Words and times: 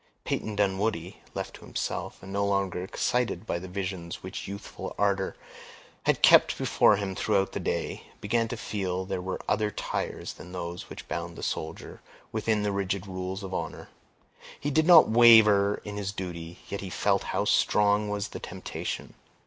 Peyton 0.23 0.55
Dunwoodie, 0.55 1.17
left 1.35 1.53
to 1.57 1.61
himself, 1.63 2.23
and 2.23 2.33
no 2.33 2.43
longer 2.43 2.83
excited 2.83 3.45
by 3.45 3.59
the 3.59 3.67
visions 3.67 4.23
which 4.23 4.47
youthful 4.47 4.95
ardor 4.97 5.35
had 6.07 6.23
kept 6.23 6.57
before 6.57 6.95
him 6.95 7.13
throughout 7.13 7.51
the 7.51 7.59
day, 7.59 8.05
began 8.19 8.47
to 8.47 8.57
feel 8.57 9.05
there 9.05 9.21
were 9.21 9.39
other 9.47 9.69
ties 9.69 10.33
than 10.33 10.53
those 10.53 10.89
which 10.89 11.07
bound 11.07 11.35
the 11.35 11.43
soldier 11.43 12.01
within 12.31 12.63
the 12.63 12.71
rigid 12.71 13.05
rules 13.05 13.43
of 13.43 13.53
honor. 13.53 13.89
He 14.59 14.71
did 14.71 14.87
not 14.87 15.07
waver 15.07 15.79
in 15.85 15.97
his 15.97 16.11
duty, 16.11 16.57
yet 16.67 16.81
he 16.81 16.89
felt 16.89 17.21
how 17.25 17.45
strong 17.45 18.09
was 18.09 18.29
the 18.29 18.39
temptation. 18.39 19.13